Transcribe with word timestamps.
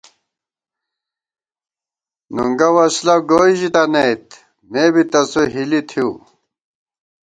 نُنگہ 2.35 2.69
وسلہ 2.75 3.15
گوئی 3.29 3.53
ژِتنَئیت، 3.59 4.25
مے 4.71 4.85
بی 4.93 5.03
تسُو 5.11 5.41
ہِلی 5.53 5.81
تھِؤ 5.89 6.11